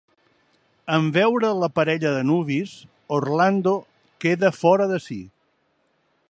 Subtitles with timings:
[0.95, 2.73] En veure la parella de nuvis
[3.19, 3.75] Orlando
[4.27, 5.21] queda fora de si.